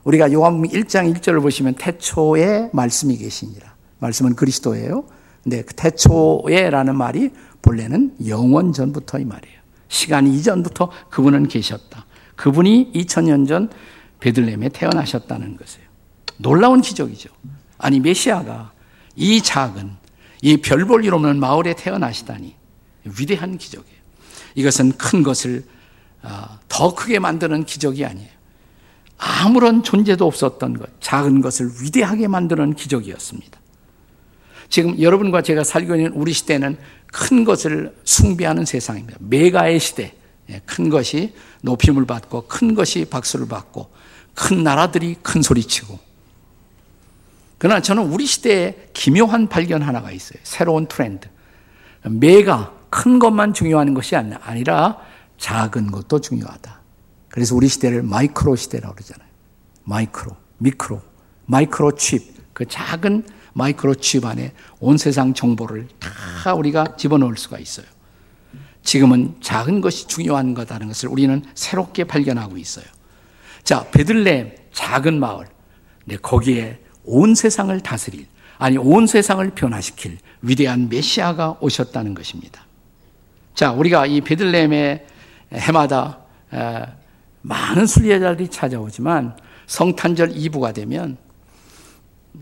우리가 0.03 0.31
요한복음 0.31 0.69
1장 0.69 1.12
1절을 1.15 1.41
보시면 1.41 1.74
태초에 1.79 2.69
말씀이 2.74 3.17
계시니라. 3.17 3.68
말씀은 4.00 4.36
그리스도예요. 4.36 5.06
근데 5.44 5.63
그 5.63 5.74
태초에라는 5.74 6.96
말이 6.96 7.32
본래는 7.62 8.15
영원 8.27 8.74
전부터 8.74 9.20
이 9.20 9.25
말이에요. 9.25 9.60
시간 9.88 10.27
이전부터 10.27 10.91
그분은 11.10 11.48
계셨다. 11.48 12.06
그분이 12.36 12.91
2000년 12.94 13.48
전 13.48 13.70
베들레헴에 14.20 14.70
태어나셨다는 14.70 15.58
것이에요. 15.58 15.88
놀라운 16.38 16.82
기적이죠. 16.82 17.29
아니 17.77 18.00
메시아가 18.00 18.72
이 19.15 19.41
작은 19.41 19.91
이 20.41 20.58
별 20.62 20.86
볼 20.86 21.03
일 21.03 21.13
없는 21.13 21.39
마을에 21.39 21.74
태어나시다니 21.74 22.56
위대한 23.18 23.58
기적이에요. 23.58 24.00
이것은 24.56 24.94
큰 24.94 25.24
것을 25.24 25.65
아, 26.22 26.60
더 26.68 26.94
크게 26.96 27.20
만드는 27.20 27.65
기적이 27.65 28.06
아니에요. 28.06 28.29
아무런 29.18 29.84
존재도 29.84 30.25
없었던 30.25 30.77
것, 30.77 30.89
작은 31.01 31.41
것을 31.41 31.70
위대하게 31.82 32.27
만드는 32.27 32.74
기적이었습니다. 32.75 33.58
지금 34.69 34.99
여러분과 35.01 35.41
제가 35.41 35.63
살고 35.63 35.95
있는 35.95 36.11
우리 36.13 36.31
시대는 36.31 36.77
큰 37.07 37.43
것을 37.43 37.95
숭배하는 38.03 38.65
세상입니다. 38.65 39.17
메가의 39.19 39.79
시대. 39.79 40.13
예, 40.49 40.61
큰 40.65 40.89
것이 40.89 41.33
높임을 41.61 42.05
받고 42.05 42.47
큰 42.47 42.73
것이 42.73 43.05
박수를 43.05 43.47
받고 43.47 43.89
큰 44.33 44.63
나라들이 44.63 45.15
큰 45.21 45.41
소리치고 45.41 45.99
그러나 47.59 47.81
저는 47.81 48.03
우리 48.03 48.25
시대에 48.25 48.89
기묘한 48.93 49.47
발견 49.47 49.81
하나가 49.81 50.11
있어요. 50.11 50.39
새로운 50.43 50.88
트렌드. 50.88 51.27
메가 52.03 52.73
큰 52.89 53.19
것만 53.19 53.53
중요한 53.53 53.93
것이 53.93 54.15
아니라 54.15 54.97
작은 55.38 55.91
것도 55.91 56.21
중요하다. 56.21 56.79
그래서 57.27 57.55
우리 57.55 57.67
시대를 57.67 58.01
마이크로 58.01 58.55
시대라고 58.55 58.95
그러잖아요. 58.95 59.27
마이크로, 59.83 60.35
미크로, 60.57 61.01
마이크로 61.45 61.95
칩. 61.95 62.33
그 62.53 62.65
작은 62.65 63.25
마이크로 63.53 63.96
칩 63.96 64.25
안에 64.25 64.53
온 64.79 64.98
세상 64.98 65.34
정보를 65.34 65.88
다 66.00 66.53
우리가 66.53 66.96
집어넣을 66.98 67.38
수가 67.38 67.60
있어요. 67.60 67.86
지금은 68.84 69.36
작은 69.41 69.82
것이 69.82 70.08
중요한 70.08 70.53
거다는 70.53 70.88
것을 70.88 71.10
우리는 71.10 71.44
새롭게 71.53 72.06
발견하고 72.06 72.58
있어요. 72.58 72.86
자, 73.63 73.86
베들레헴 73.91 74.56
작은 74.72 75.20
마을. 75.20 75.48
네, 76.06 76.18
거기에 76.18 76.79
온 77.03 77.36
세상을 77.36 77.77
다스릴 77.82 78.25
아니 78.58 78.77
온 78.77 79.08
세상을 79.08 79.48
변화시킬 79.51 80.18
위대한 80.41 80.89
메시아가 80.89 81.58
오셨다는 81.60 82.13
것입니다. 82.13 82.65
자, 83.53 83.72
우리가 83.72 84.06
이 84.06 84.22
베들레헴의 84.22 85.06
해마다 85.53 86.20
많은 87.41 87.86
순례자들이 87.86 88.50
찾아오지만 88.50 89.38
성탄절 89.68 90.34
2부가 90.34 90.74
되면 90.74 91.18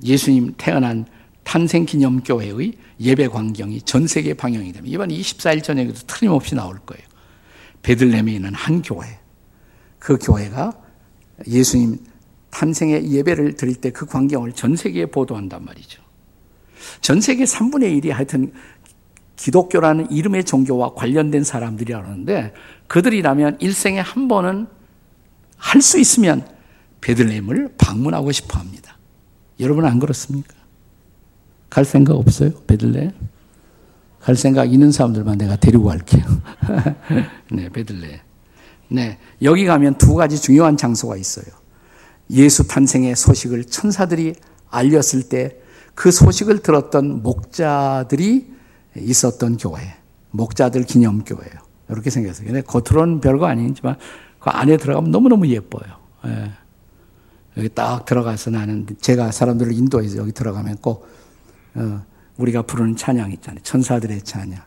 예수님 0.04 0.54
태어난 0.58 1.06
탄생기념교회의 1.44 2.74
예배 3.00 3.30
광경이 3.30 3.82
전 3.84 4.08
세계에 4.08 4.34
방영이 4.34 4.74
됩니다. 4.74 4.94
이번 4.94 5.10
24일 5.10 5.64
저녁에도 5.64 6.00
틀림없이 6.08 6.56
나올 6.56 6.78
거예요. 6.80 7.04
베들레헴에 7.84 8.34
있는 8.34 8.54
한 8.54 8.82
교회. 8.82 9.20
그 10.00 10.18
교회가 10.22 10.74
예수님 11.48 11.98
탄생의 12.50 13.12
예배를 13.12 13.56
드릴 13.56 13.76
때 13.76 13.92
그 13.92 14.06
광경을 14.06 14.54
전 14.54 14.76
세계에 14.76 15.06
보도한단 15.06 15.64
말이죠. 15.64 16.02
전 17.02 17.22
세계 17.22 17.44
3분의 17.44 18.02
1이 18.02 18.10
하여튼 18.10 18.52
기독교라는 19.36 20.12
이름의 20.12 20.46
종교와 20.46 20.96
관련된 20.96 21.44
사람들이라는데 21.44 22.54
그들이라면 22.88 23.58
일생에 23.62 24.00
한 24.00 24.28
번은 24.28 24.68
할 25.58 25.82
수 25.82 26.00
있으면 26.00 26.48
베들레헴을 27.02 27.76
방문하고 27.78 28.32
싶어 28.32 28.60
합니다. 28.60 28.97
여러분 29.60 29.86
안 29.86 30.00
그렇습니까? 30.00 30.54
갈 31.70 31.86
생각 31.86 32.16
없어요? 32.16 32.52
베들레헴? 32.68 33.14
갈 34.20 34.36
생각 34.36 34.72
있는 34.72 34.92
사람들만 34.92 35.38
내가 35.38 35.56
데리고 35.56 35.86
갈게요. 35.86 36.24
네, 37.52 37.70
베들레헴. 37.70 38.20
네, 38.90 39.18
여기 39.42 39.66
가면 39.66 39.98
두 39.98 40.16
가지 40.16 40.40
중요한 40.40 40.78
장소가 40.78 41.18
있어요. 41.18 41.46
예수 42.30 42.68
탄생의 42.68 43.16
소식을 43.16 43.66
천사들이 43.66 44.36
알렸을 44.70 45.24
때 45.30 45.68
그 45.98 46.12
소식을 46.12 46.60
들었던 46.60 47.24
목자들이 47.24 48.54
있었던 48.98 49.58
교회, 49.58 49.96
목자들 50.30 50.84
기념교회예요. 50.84 51.56
이렇게 51.90 52.12
생겼어요. 52.12 52.46
근데 52.46 52.62
겉으로는 52.62 53.20
별거 53.20 53.48
아니지만 53.48 53.96
그 54.40 54.52
안에 54.52 54.78
들어가면 54.78 55.10
너무너무 55.10 55.48
예뻐요. 55.48 55.92
예. 56.28 56.52
여기 57.58 57.70
딱 57.70 58.06
들어가서 58.06 58.52
나는 58.52 58.86
제가 59.02 59.32
사람들을 59.32 59.74
인도해서 59.74 60.18
여기 60.18 60.32
들어가면 60.32 60.78
꼭 60.78 61.08
어, 61.76 62.06
우리가 62.38 62.62
부르는 62.62 62.96
찬양 62.96 63.32
있잖아요. 63.34 63.62
천사들의 63.64 64.22
찬양. 64.22 64.62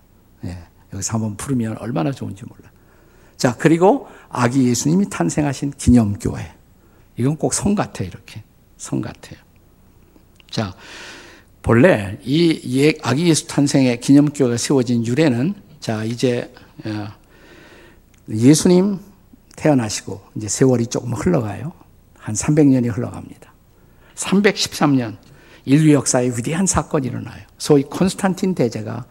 예. 0.45 0.59
여기서 0.93 1.15
한번 1.15 1.37
부르면 1.37 1.79
얼마나 1.79 2.11
좋은지 2.11 2.45
몰라. 2.45 2.71
자, 3.37 3.55
그리고 3.57 4.09
아기 4.29 4.69
예수님이 4.69 5.09
탄생하신 5.09 5.75
기념교회. 5.79 6.53
이건 7.17 7.37
꼭 7.37 7.55
성 7.55 7.75
같아요, 7.75 8.09
이렇게. 8.09 8.43
성 8.77 9.01
같아요. 9.01 9.39
자, 10.51 10.75
본래 11.63 12.19
이 12.25 12.93
아기 13.03 13.29
예수 13.29 13.47
탄생의 13.47 14.01
기념교회가 14.01 14.57
세워진 14.57 15.07
유래는 15.07 15.55
자, 15.79 16.03
이제 16.05 16.53
어, 16.85 17.09
예수님 18.29 18.99
태어나시고 19.57 20.21
이제 20.37 20.49
세월이 20.49 20.87
조금 20.89 21.13
흘러가요. 21.13 21.73
한 22.31 22.35
300년이 22.35 22.97
흘러갑니다. 22.97 23.53
313년 24.15 25.17
인류 25.65 25.93
역사에 25.95 26.29
위대한 26.29 26.67
사건이 26.67 27.09
일어나요. 27.09 27.45
소위 27.59 27.83
콘스탄틴 27.83 28.55
대제가 28.55 29.05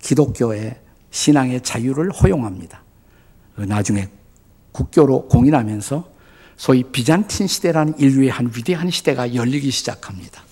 기독교의 0.00 0.78
신앙의 1.10 1.62
자유를 1.62 2.12
허용합니다. 2.12 2.82
그 3.56 3.62
나중에 3.62 4.08
국교로 4.72 5.28
공인하면서 5.28 6.10
소위 6.56 6.84
비잔틴 6.84 7.46
시대라는 7.46 7.98
인류의 7.98 8.28
한 8.28 8.50
위대한 8.54 8.90
시대가 8.90 9.34
열리기 9.34 9.70
시작합니다. 9.70 10.42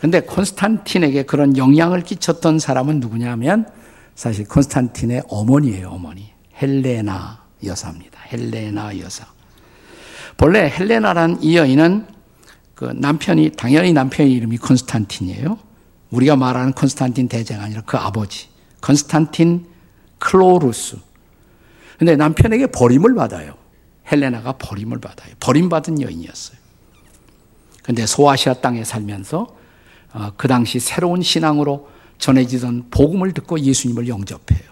근데 0.00 0.20
콘스탄틴에게 0.20 1.24
그런 1.24 1.56
영향을 1.56 2.02
끼쳤던 2.02 2.58
사람은 2.58 3.00
누구냐면 3.00 3.68
사실 4.14 4.46
콘스탄틴의 4.48 5.24
어머니예요, 5.28 5.90
어머니. 5.90 6.32
헬레나 6.60 7.44
여사입니다. 7.64 8.18
헬레나 8.32 8.98
여사. 9.00 9.35
본래 10.36 10.70
헬레나란 10.70 11.42
이 11.42 11.56
여인은 11.56 12.06
그 12.74 12.84
남편이 12.94 13.52
당연히 13.56 13.92
남편의 13.92 14.32
이름이 14.32 14.58
콘스탄틴이에요. 14.58 15.58
우리가 16.10 16.36
말하는 16.36 16.72
콘스탄틴 16.72 17.28
대제가 17.28 17.64
아니라 17.64 17.82
그 17.86 17.96
아버지 17.96 18.48
콘스탄틴 18.82 19.66
클로루스. 20.18 20.98
근데 21.98 22.16
남편에게 22.16 22.66
버림을 22.68 23.14
받아요. 23.14 23.54
헬레나가 24.10 24.52
버림을 24.52 25.00
받아요. 25.00 25.34
버림받은 25.40 26.02
여인이었어요. 26.02 26.58
근데 27.82 28.04
소아시아 28.04 28.54
땅에 28.54 28.84
살면서 28.84 29.56
어, 30.12 30.32
그 30.36 30.48
당시 30.48 30.80
새로운 30.80 31.22
신앙으로 31.22 31.88
전해지던 32.18 32.86
복음을 32.90 33.32
듣고 33.32 33.60
예수님을 33.60 34.08
영접해요. 34.08 34.70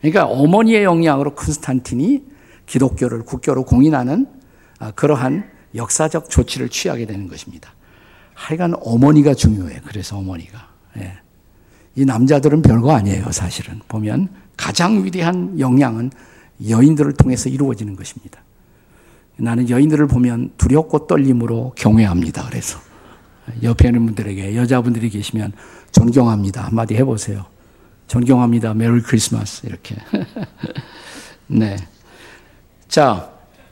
그러니까 0.00 0.26
어머니의 0.26 0.84
영향으로 0.84 1.34
콘스탄틴이 1.34 2.24
기독교를 2.66 3.24
국교로 3.24 3.64
공인하는 3.64 4.26
어, 4.26 4.38
그러한 4.94 5.50
역사적 5.74 6.30
조치를 6.30 6.68
취하게 6.68 7.06
되는 7.06 7.28
것입니다. 7.28 7.72
하여간 8.34 8.74
어머니가 8.80 9.34
중요해. 9.34 9.82
그래서 9.84 10.18
어머니가. 10.18 10.68
예. 10.98 11.18
이 11.94 12.04
남자들은 12.04 12.62
별거 12.62 12.92
아니에요, 12.92 13.30
사실은. 13.30 13.80
보면 13.88 14.28
가장 14.56 15.04
위대한 15.04 15.58
영향은 15.58 16.10
여인들을 16.68 17.12
통해서 17.14 17.48
이루어지는 17.48 17.96
것입니다. 17.96 18.42
나는 19.36 19.68
여인들을 19.68 20.06
보면 20.06 20.52
두렵고 20.58 21.06
떨림으로 21.06 21.72
경외합니다. 21.76 22.46
그래서 22.48 22.78
옆에 23.62 23.88
있는 23.88 24.06
분들에게 24.06 24.56
여자분들이 24.56 25.10
계시면 25.10 25.52
존경합니다. 25.92 26.64
한마디 26.64 26.94
해보세요. 26.94 27.46
존경합니다. 28.06 28.74
메리 28.74 29.00
크리스마스. 29.00 29.66
이렇게. 29.66 29.96
네. 31.46 31.76
자, 32.88 33.30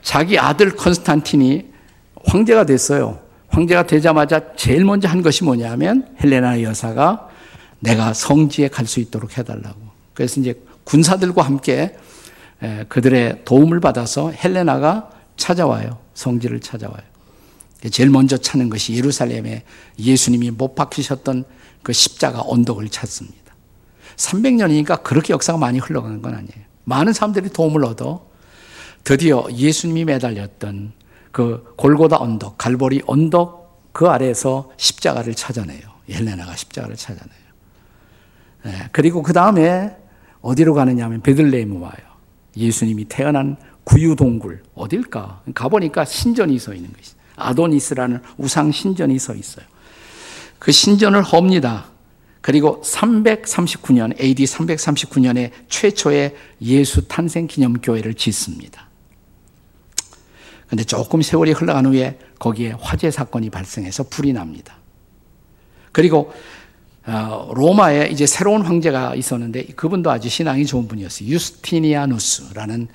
자기 0.09 0.39
아들 0.39 0.75
컨스탄틴이 0.75 1.67
황제가 2.25 2.65
됐어요. 2.65 3.21
황제가 3.49 3.87
되자마자 3.87 4.55
제일 4.57 4.87
먼저 4.87 5.07
한 5.07 5.21
것이 5.21 5.45
뭐냐면 5.45 6.17
헬레나 6.19 6.63
여사가 6.63 7.29
내가 7.81 8.15
성지에 8.15 8.69
갈 8.69 8.87
수 8.87 9.01
있도록 9.01 9.37
해달라고. 9.37 9.79
그래서 10.15 10.41
이제 10.41 10.59
군사들과 10.85 11.43
함께 11.43 11.95
그들의 12.89 13.43
도움을 13.45 13.81
받아서 13.81 14.31
헬레나가 14.31 15.11
찾아와요. 15.37 15.99
성지를 16.15 16.61
찾아와요. 16.61 17.03
제일 17.91 18.09
먼저 18.09 18.39
찾는 18.39 18.71
것이 18.71 18.95
예루살렘에 18.95 19.63
예수님이 19.99 20.53
못 20.53 20.75
박히셨던 20.75 21.45
그 21.83 21.93
십자가 21.93 22.43
언덕을 22.47 22.89
찾습니다. 22.89 23.37
300년이니까 24.17 25.03
그렇게 25.03 25.35
역사가 25.35 25.59
많이 25.59 25.79
흘러가는 25.79 26.23
건 26.23 26.33
아니에요. 26.33 26.65
많은 26.85 27.13
사람들이 27.13 27.51
도움을 27.51 27.85
얻어 27.85 28.27
드디어 29.09 29.47
예수님이 29.51 30.05
매달렸던 30.05 30.93
그 31.33 31.73
골고다 31.79 32.19
언덕, 32.19 32.59
갈보리 32.59 33.01
언덕 33.07 33.89
그 33.95 34.07
아래에서 34.07 34.71
십자가를 34.77 35.35
찾아내요. 35.35 35.81
헬레나가 36.11 36.55
십자가를 36.55 36.95
찾아내요. 36.95 37.39
네, 38.65 38.89
그리고 38.93 39.23
그 39.23 39.33
다음에 39.33 39.97
어디로 40.43 40.75
가느냐 40.75 41.07
하면 41.07 41.23
베들레헴 41.23 41.81
와요. 41.81 41.95
예수님이 42.55 43.07
태어난 43.07 43.57
구유동굴 43.85 44.63
어딜까? 44.75 45.43
가보니까 45.55 46.05
신전이 46.05 46.59
서 46.59 46.75
있는 46.75 46.93
것이 46.93 47.13
아도니스라는 47.37 48.21
우상 48.37 48.73
신전이 48.73 49.19
서 49.19 49.35
있어요. 49.35 49.65
그 50.59 50.71
신전을 50.71 51.23
헙니다. 51.23 51.87
그리고 52.43 52.83
339년, 52.85 54.21
AD 54.21 54.45
339년에 54.45 55.51
최초의 55.71 56.37
예수 56.61 57.09
탄생 57.09 57.47
기념 57.47 57.73
교회를 57.81 58.13
짓습니다. 58.13 58.88
근데 60.69 60.85
조금 60.85 61.23
세월이 61.23 61.53
흘러간 61.53 61.87
후에 61.87 62.19
거기에 62.39 62.75
화재 62.79 63.11
사건이 63.11 63.51
발생해서 63.51 64.05
불이 64.05 64.33
납니다. 64.33 64.77
그리고 65.93 66.33
어, 67.07 67.51
로마에 67.55 68.09
이제 68.09 68.27
새로운 68.27 68.63
황제가 68.63 69.15
있었는데 69.15 69.65
그분도 69.77 70.11
아주 70.11 70.29
신앙이 70.29 70.67
좋은 70.67 70.87
분이었어요. 70.89 71.29
유스티니아누스라는 71.29 72.89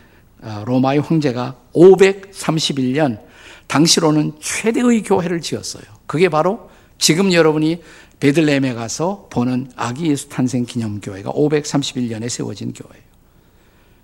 어, 0.44 0.64
로마의 0.68 1.00
황제가 1.00 1.56
531년 1.74 3.20
당시로는 3.66 4.34
최대의 4.40 5.02
교회를 5.02 5.42
지었어요. 5.42 5.84
그게 6.06 6.30
바로 6.30 6.70
지금 7.00 7.34
여러분이 7.34 7.82
베들레헴에 8.20 8.76
가서 8.76 9.28
보는 9.32 9.72
아기 9.76 10.12
예수 10.12 10.30
탄생 10.30 10.66
기념 10.66 11.02
교회가 11.02 11.32
531년에 11.32 12.30
세워진 12.30 12.74
교회예요. 12.74 13.03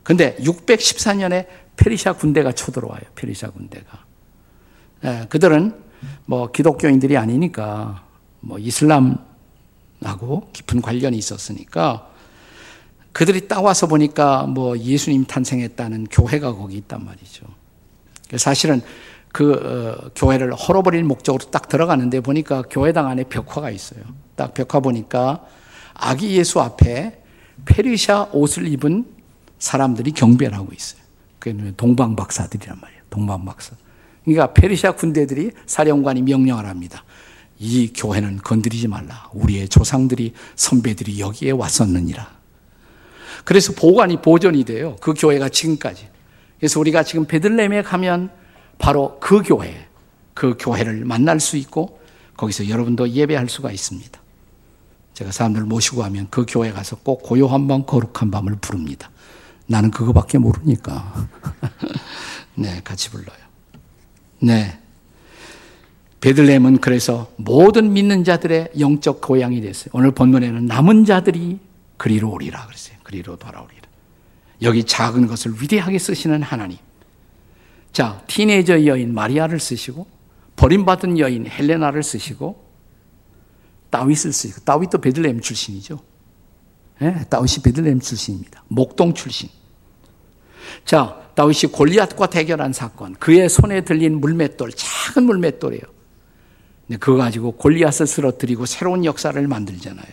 근데 0.09 0.35
614년에 0.37 1.45
페르시아 1.77 2.13
군대가 2.13 2.51
쳐들어와요. 2.51 2.99
페르시아 3.13 3.51
군대가. 3.51 4.05
예, 5.03 5.27
그들은 5.29 5.79
뭐 6.25 6.51
기독교인들이 6.51 7.15
아니니까 7.15 8.07
뭐 8.39 8.57
이슬람하고 8.57 9.19
깊은 10.51 10.81
관련이 10.81 11.15
있었으니까 11.15 12.09
그들이 13.11 13.47
따와서 13.47 13.85
보니까 13.85 14.47
뭐 14.47 14.75
예수님 14.79 15.25
탄생했다는 15.25 16.05
교회가 16.05 16.55
거기 16.55 16.77
있단 16.77 17.05
말이죠. 17.05 17.45
사실은 18.35 18.81
그 19.31 19.51
어, 19.53 20.09
교회를 20.15 20.55
헐어버릴 20.55 21.03
목적으로 21.03 21.51
딱 21.51 21.69
들어가는데 21.69 22.21
보니까 22.21 22.63
교회당 22.63 23.05
안에 23.05 23.25
벽화가 23.25 23.69
있어요. 23.69 24.01
딱 24.35 24.55
벽화 24.55 24.79
보니까 24.79 25.45
아기 25.93 26.35
예수 26.35 26.59
앞에 26.61 27.21
페르시아 27.65 28.29
옷을 28.31 28.67
입은 28.67 29.18
사람들이 29.59 30.11
경배를 30.11 30.57
하고 30.57 30.71
있어요. 30.73 31.01
그 31.37 31.73
동방 31.77 32.15
박사들이란 32.15 32.79
말이에요. 32.81 33.01
동방 33.09 33.45
박사. 33.45 33.75
그러니까 34.23 34.53
페르시아 34.53 34.93
군대들이 34.93 35.51
사령관이 35.65 36.21
명령을 36.23 36.65
합니다. 36.65 37.03
이 37.59 37.91
교회는 37.93 38.37
건드리지 38.37 38.87
말라. 38.87 39.29
우리의 39.33 39.67
조상들이 39.69 40.33
선배들이 40.55 41.19
여기에 41.19 41.51
왔었느니라. 41.51 42.39
그래서 43.43 43.73
보관이 43.73 44.21
보존이 44.21 44.63
돼요. 44.63 44.95
그 45.01 45.13
교회가 45.13 45.49
지금까지. 45.49 46.07
그래서 46.59 46.79
우리가 46.79 47.03
지금 47.03 47.25
베들레헴에 47.25 47.83
가면 47.83 48.29
바로 48.77 49.17
그 49.19 49.41
교회, 49.41 49.87
그 50.33 50.55
교회를 50.59 51.05
만날 51.05 51.39
수 51.39 51.57
있고 51.57 51.99
거기서 52.37 52.69
여러분도 52.69 53.09
예배할 53.09 53.49
수가 53.49 53.71
있습니다. 53.71 54.19
제가 55.13 55.31
사람들 55.31 55.63
모시고 55.63 56.01
가면 56.01 56.27
그 56.29 56.45
교회 56.47 56.71
가서 56.71 56.97
꼭 56.97 57.23
고요한 57.23 57.67
밤, 57.67 57.85
거룩한 57.85 58.31
밤을 58.31 58.55
부릅니다. 58.61 59.09
나는 59.69 59.91
그거밖에 59.91 60.39
모르니까. 60.39 61.29
네, 62.55 62.81
같이 62.83 63.11
불러요. 63.11 63.37
네. 64.39 64.79
베들레헴은 66.21 66.79
그래서 66.79 67.31
모든 67.37 67.93
믿는 67.93 68.23
자들의 68.23 68.71
영적 68.79 69.21
고향이 69.21 69.61
됐어요. 69.61 69.91
오늘 69.93 70.11
본문에는 70.11 70.65
남은 70.65 71.05
자들이 71.05 71.59
그리로 71.97 72.31
오리라 72.31 72.65
그랬어요. 72.65 72.97
그리로 73.03 73.35
돌아오리라. 73.35 73.81
여기 74.63 74.83
작은 74.83 75.27
것을 75.27 75.53
위대하게 75.61 75.99
쓰시는 75.99 76.41
하나님. 76.41 76.77
자, 77.93 78.23
티네이저 78.27 78.85
여인 78.87 79.13
마리아를 79.13 79.59
쓰시고 79.59 80.07
버림받은 80.55 81.19
여인 81.19 81.47
헬레나를 81.47 82.01
쓰시고 82.01 82.67
다윗을 83.91 84.33
쓰시고 84.33 84.61
다윗도 84.61 84.99
베들레헴 84.99 85.41
출신이죠. 85.41 85.99
네, 87.01 87.23
다윗이 87.29 87.63
베들레헴 87.63 87.99
출신입니다. 88.01 88.63
목동 88.67 89.13
출신. 89.13 89.58
자, 90.85 91.17
다윗이 91.35 91.71
골리앗과 91.71 92.27
대결한 92.27 92.73
사건. 92.73 93.15
그의 93.15 93.49
손에 93.49 93.81
들린 93.81 94.19
물맷돌, 94.19 94.71
작은 94.75 95.23
물맷돌이에요. 95.23 95.83
그거 96.99 97.17
가지고 97.17 97.51
골리앗을 97.51 98.07
쓰러뜨리고 98.07 98.65
새로운 98.65 99.05
역사를 99.05 99.47
만들잖아요. 99.47 100.07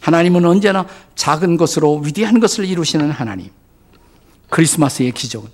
하나님은 0.00 0.44
언제나 0.44 0.86
작은 1.14 1.56
것으로 1.56 1.98
위대한 2.00 2.38
것을 2.40 2.64
이루시는 2.66 3.10
하나님. 3.10 3.50
크리스마스의 4.50 5.12
기적은 5.12 5.48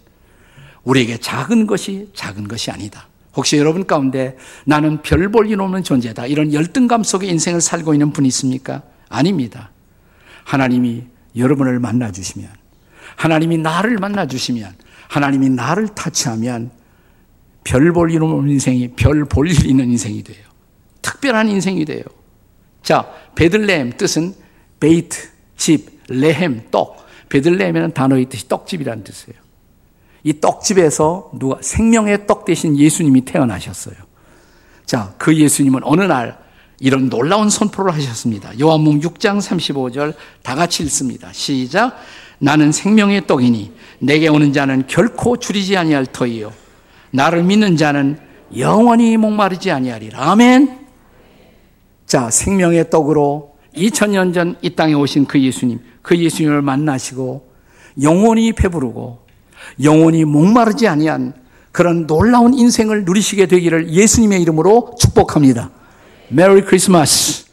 우리에게 0.85 1.19
작은 1.19 1.67
것이 1.67 2.11
작은 2.15 2.49
것이 2.49 2.71
아니다. 2.71 3.07
혹시 3.37 3.57
여러분 3.57 3.87
가운데 3.87 4.37
나는 4.65 5.01
별 5.03 5.31
볼 5.31 5.47
일 5.49 5.61
없는 5.61 5.85
존재다. 5.85 6.27
이런 6.27 6.53
열등감 6.53 7.05
속에 7.05 7.27
인생을 7.29 7.61
살고 7.61 7.95
있는 7.95 8.13
분이 8.13 8.27
있습니까? 8.29 8.83
아닙니다. 9.09 9.71
하나님이 10.45 11.05
여러분을 11.37 11.79
만나주시면, 11.79 12.49
하나님이 13.19 13.59
나를 13.59 13.99
만나 13.99 14.27
주시면, 14.27 14.75
하나님이 15.09 15.51
나를 15.51 15.89
타치하면 15.89 16.71
별 17.65 17.93
볼 17.93 18.11
일 18.11 18.23
없는 18.23 18.49
인생이 18.51 18.89
별 18.97 19.25
볼 19.27 19.49
일 19.51 19.67
있는 19.67 19.91
인생이 19.91 20.23
돼요. 20.23 20.45
특별한 21.03 21.49
인생이 21.49 21.85
돼요. 21.85 22.03
자, 22.83 23.11
베들레헴 23.35 23.97
뜻은 23.99 24.35
בית, 24.81 25.29
집, 25.57 26.01
לחם, 26.09 26.69
떡. 26.71 27.07
베들레헴에는 27.29 27.93
단어의 27.93 28.27
뜻이 28.27 28.49
떡집이라는 28.49 29.05
뜻이에요. 29.05 29.39
이 30.23 30.41
떡집에서 30.41 31.33
누가 31.39 31.59
생명의 31.61 32.27
떡 32.27 32.45
되신 32.45 32.79
예수님이 32.79 33.25
태어나셨어요. 33.25 33.97
자, 34.87 35.15
그 35.19 35.37
예수님은 35.37 35.81
어느 35.85 36.03
날 36.03 36.39
이런 36.81 37.11
놀라운 37.11 37.51
선포를 37.51 37.93
하셨습니다. 37.95 38.59
요한복음 38.59 39.01
6장 39.01 39.41
35절 39.41 40.15
다 40.43 40.55
같이 40.55 40.83
읽습니다. 40.85 41.33
시작. 41.33 41.97
나는 42.39 42.73
생명의 42.73 43.27
떡이니 43.27 43.73
내게 44.01 44.29
오는 44.29 44.53
자는 44.53 44.85
결코 44.87 45.37
주리지 45.37 45.77
아니할 45.77 46.07
터이요 46.07 46.53
나를 47.11 47.43
믿는 47.43 47.77
자는 47.77 48.19
영원히 48.57 49.17
목마르지 49.17 49.71
아니하리라. 49.71 50.31
아멘. 50.31 50.87
자, 52.07 52.31
생명의 52.31 52.89
떡으로 52.91 53.55
2000년 53.75 54.33
전 54.33 54.57
이 54.63 54.75
땅에 54.75 54.95
오신 54.95 55.27
그 55.27 55.41
예수님, 55.41 55.81
그 56.03 56.17
예수님을 56.17 56.63
만나시고 56.63 57.47
영원히 58.03 58.53
배부르고 58.53 59.19
영원히 59.83 60.25
목마르지 60.25 60.89
아니한 60.89 61.35
그런 61.73 62.07
놀라운 62.07 62.55
인생을 62.55 63.05
누리시게 63.05 63.47
되기를 63.47 63.91
예수님의 63.91 64.41
이름으로 64.43 64.95
축복합니다. 64.99 65.71
메리 66.29 66.63
크리스마스. 66.63 67.48